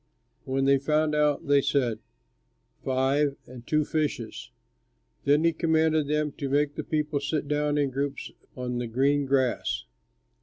When 0.45 0.65
they 0.65 0.79
found 0.79 1.13
out, 1.13 1.45
they 1.45 1.61
said, 1.61 1.99
"Five, 2.83 3.37
and 3.45 3.67
two 3.67 3.85
fishes." 3.85 4.49
Then 5.25 5.43
he 5.43 5.53
commanded 5.53 6.07
them 6.07 6.31
to 6.39 6.49
make 6.49 6.73
the 6.73 6.83
people 6.83 7.19
sit 7.19 7.47
down 7.47 7.77
in 7.77 7.91
groups 7.91 8.31
on 8.57 8.79
the 8.79 8.87
green 8.87 9.27
grass. 9.27 9.85